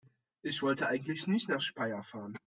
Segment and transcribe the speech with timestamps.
[0.41, 2.33] Ich wollte eigentlich nicht nach Speyer fahren